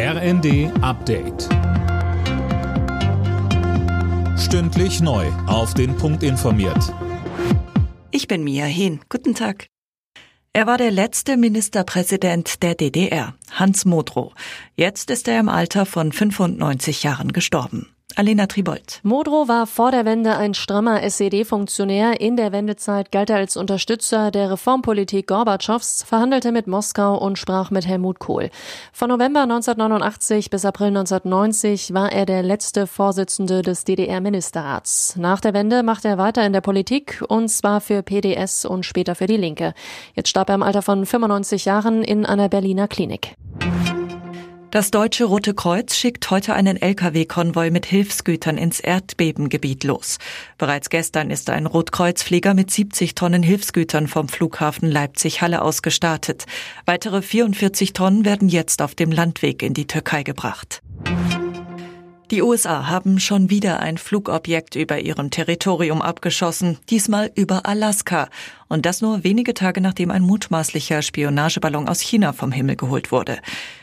RND 0.00 0.70
Update. 0.80 1.48
Stündlich 4.38 5.00
neu. 5.00 5.26
Auf 5.48 5.74
den 5.74 5.96
Punkt 5.96 6.22
informiert. 6.22 6.94
Ich 8.12 8.28
bin 8.28 8.44
Mia 8.44 8.66
Hehn. 8.66 9.00
Guten 9.08 9.34
Tag. 9.34 9.66
Er 10.52 10.68
war 10.68 10.78
der 10.78 10.92
letzte 10.92 11.36
Ministerpräsident 11.36 12.62
der 12.62 12.76
DDR, 12.76 13.34
Hans 13.50 13.86
Modrow. 13.86 14.32
Jetzt 14.76 15.10
ist 15.10 15.26
er 15.26 15.40
im 15.40 15.48
Alter 15.48 15.84
von 15.84 16.12
95 16.12 17.02
Jahren 17.02 17.32
gestorben. 17.32 17.92
Alena 18.18 18.48
Tribold. 18.48 18.98
Modrow 19.04 19.46
war 19.46 19.68
vor 19.68 19.92
der 19.92 20.04
Wende 20.04 20.36
ein 20.36 20.52
strammer 20.52 21.04
SED-Funktionär. 21.04 22.20
In 22.20 22.36
der 22.36 22.50
Wendezeit 22.50 23.12
galt 23.12 23.30
er 23.30 23.36
als 23.36 23.56
Unterstützer 23.56 24.32
der 24.32 24.50
Reformpolitik 24.50 25.28
Gorbatschows, 25.28 26.02
verhandelte 26.02 26.50
mit 26.50 26.66
Moskau 26.66 27.16
und 27.16 27.38
sprach 27.38 27.70
mit 27.70 27.86
Helmut 27.86 28.18
Kohl. 28.18 28.50
Von 28.92 29.10
November 29.10 29.42
1989 29.42 30.50
bis 30.50 30.64
April 30.64 30.88
1990 30.88 31.94
war 31.94 32.10
er 32.10 32.26
der 32.26 32.42
letzte 32.42 32.88
Vorsitzende 32.88 33.62
des 33.62 33.84
DDR-Ministerrats. 33.84 35.14
Nach 35.14 35.38
der 35.40 35.54
Wende 35.54 35.84
machte 35.84 36.08
er 36.08 36.18
weiter 36.18 36.44
in 36.44 36.52
der 36.52 36.60
Politik 36.60 37.22
und 37.28 37.48
zwar 37.48 37.80
für 37.80 38.02
PDS 38.02 38.64
und 38.64 38.84
später 38.84 39.14
für 39.14 39.28
die 39.28 39.36
Linke. 39.36 39.74
Jetzt 40.14 40.30
starb 40.30 40.48
er 40.48 40.56
im 40.56 40.64
Alter 40.64 40.82
von 40.82 41.06
95 41.06 41.66
Jahren 41.66 42.02
in 42.02 42.26
einer 42.26 42.48
Berliner 42.48 42.88
Klinik. 42.88 43.36
Das 44.70 44.90
Deutsche 44.90 45.24
Rote 45.24 45.54
Kreuz 45.54 45.96
schickt 45.96 46.30
heute 46.30 46.52
einen 46.52 46.76
Lkw-Konvoi 46.76 47.70
mit 47.70 47.86
Hilfsgütern 47.86 48.58
ins 48.58 48.80
Erdbebengebiet 48.80 49.82
los. 49.82 50.18
Bereits 50.58 50.90
gestern 50.90 51.30
ist 51.30 51.48
ein 51.48 51.64
Rotkreuzflieger 51.64 52.52
mit 52.52 52.70
70 52.70 53.14
Tonnen 53.14 53.42
Hilfsgütern 53.42 54.08
vom 54.08 54.28
Flughafen 54.28 54.90
Leipzig-Halle 54.90 55.62
aus 55.62 55.80
gestartet. 55.80 56.44
Weitere 56.84 57.22
44 57.22 57.94
Tonnen 57.94 58.26
werden 58.26 58.50
jetzt 58.50 58.82
auf 58.82 58.94
dem 58.94 59.10
Landweg 59.10 59.62
in 59.62 59.72
die 59.72 59.86
Türkei 59.86 60.22
gebracht. 60.22 60.82
Die 62.30 62.42
USA 62.42 62.88
haben 62.88 63.20
schon 63.20 63.48
wieder 63.48 63.80
ein 63.80 63.96
Flugobjekt 63.96 64.76
über 64.76 64.98
ihrem 64.98 65.30
Territorium 65.30 66.02
abgeschossen, 66.02 66.76
diesmal 66.90 67.32
über 67.34 67.64
Alaska. 67.64 68.28
Und 68.68 68.84
das 68.84 69.00
nur 69.00 69.24
wenige 69.24 69.54
Tage 69.54 69.80
nachdem 69.80 70.10
ein 70.10 70.20
mutmaßlicher 70.20 71.00
Spionageballon 71.00 71.88
aus 71.88 72.00
China 72.00 72.34
vom 72.34 72.52
Himmel 72.52 72.76
geholt 72.76 73.12
wurde. 73.12 73.38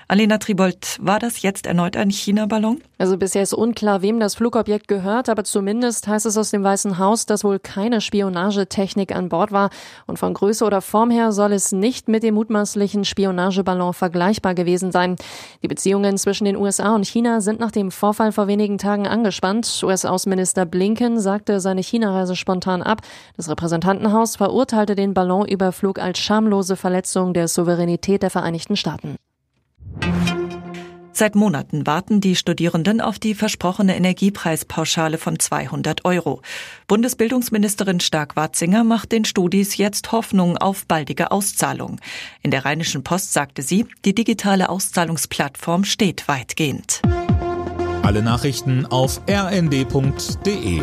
Alena 0.08 0.38
Tribold, 0.38 1.00
war 1.02 1.17
das 1.17 1.42
jetzt 1.42 1.66
erneut 1.66 1.98
ein 1.98 2.11
China-Ballon? 2.11 2.80
Also 3.00 3.17
bisher 3.17 3.42
ist 3.42 3.56
unklar, 3.56 4.03
wem 4.03 4.20
das 4.20 4.36
Flugobjekt 4.36 4.88
gehört, 4.88 5.30
aber 5.30 5.44
zumindest 5.44 6.08
heißt 6.08 6.28
es 6.28 6.38
aus 6.38 6.52
dem 6.52 6.64
Weißen 6.64 7.00
Haus, 7.00 7.25
dass 7.25 7.44
wohl 7.44 7.58
keine 7.58 8.02
Spionagetechnik 8.02 9.16
an 9.16 9.30
Bord 9.30 9.52
war. 9.52 9.72
Und 10.06 10.20
von 10.20 10.36
Größe 10.36 10.64
oder 10.64 10.81
Form 10.81 11.09
her 11.09 11.31
soll 11.31 11.53
es 11.53 11.72
nicht 11.72 12.08
mit 12.08 12.22
dem 12.22 12.36
mutmaßlichen 12.36 13.03
Spionageballon 13.03 13.95
vergleichbar 13.95 14.53
gewesen 14.53 14.92
sein. 14.92 15.16
Die 15.64 15.67
Beziehungen 15.67 16.20
zwischen 16.20 16.45
den 16.45 16.56
USA 16.56 16.94
und 16.94 17.08
China 17.08 17.42
sind 17.42 17.59
nach 17.59 17.72
dem 17.72 17.89
Vorfall 17.89 18.31
vor 18.31 18.45
wenigen 18.48 18.78
Tagen 18.78 19.08
angespannt. 19.08 19.81
US-Außenminister 19.83 20.67
Blinken 20.67 21.20
sagte 21.20 21.59
seine 21.59 21.81
China-Reise 21.81 22.36
spontan 22.36 22.83
ab. 22.83 23.02
Das 23.38 23.50
Repräsentantenhaus 23.50 24.36
verurteilte 24.36 24.94
den 24.94 25.16
Ballonüberflug 25.16 25.98
als 25.98 26.20
schamlose 26.20 26.76
Verletzung 26.76 27.33
der 27.33 27.48
Souveränität 27.48 28.22
der 28.22 28.30
Vereinigten 28.30 28.76
Staaten. 28.76 29.16
Seit 31.17 31.33
Monaten 31.33 31.88
warten 31.88 32.19
die 32.19 32.35
Studierenden 32.35 32.99
auf 32.99 33.19
die 33.19 33.35
versprochene 33.35 33.95
Energiepreispauschale 33.95 35.17
von 35.17 35.39
200 35.39 36.03
Euro. 36.03 36.41
Bundesbildungsministerin 36.89 38.02
Stark-Watzinger 38.02 38.83
macht 38.83 39.13
den 39.13 39.23
Studis 39.23 39.77
jetzt 39.77 40.11
Hoffnung 40.11 40.58
auf 40.58 40.86
baldige 40.88 41.31
Auszahlung. 41.31 42.02
In 42.41 42.52
der 42.52 42.66
Rheinischen 42.66 43.05
Post 43.05 43.31
sagte 43.31 43.61
sie, 43.61 43.86
die 44.03 44.13
digitale 44.13 44.67
Auszahlungsplattform 44.67 45.86
steht 45.86 46.27
weitgehend. 46.27 47.02
Alle 48.03 48.21
Nachrichten 48.21 48.86
auf 48.86 49.21
rnd.de 49.30 50.81